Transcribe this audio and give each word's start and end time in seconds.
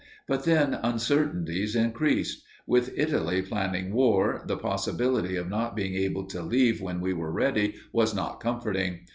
But 0.27 0.45
then 0.45 0.73
uncertainties 0.81 1.75
increased. 1.75 2.43
With 2.65 2.91
Italy 2.97 3.43
planning 3.43 3.93
war, 3.93 4.41
the 4.47 4.57
possibility 4.57 5.35
of 5.35 5.47
not 5.47 5.75
being 5.75 5.93
able 5.93 6.25
to 6.29 6.41
leave 6.41 6.81
when 6.81 7.01
we 7.01 7.13
were 7.13 7.31
ready 7.31 7.75
was 7.93 8.15
not 8.15 8.39
comforting. 8.39 9.01